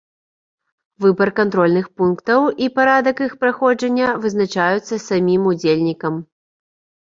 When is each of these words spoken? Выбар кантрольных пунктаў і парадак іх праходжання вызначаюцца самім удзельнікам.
Выбар 1.03 1.31
кантрольных 1.39 1.85
пунктаў 1.99 2.41
і 2.65 2.71
парадак 2.79 3.23
іх 3.27 3.37
праходжання 3.45 4.09
вызначаюцца 4.25 5.01
самім 5.07 5.49
удзельнікам. 5.55 6.21